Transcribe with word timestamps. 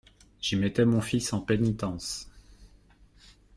J'y 0.41 0.55
mettais 0.55 0.83
mon 0.83 0.99
fils 0.99 1.31
en 1.31 1.39
pénitence. 1.41 2.27